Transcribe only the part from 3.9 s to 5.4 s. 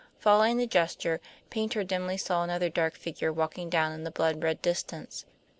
in the blood red distance.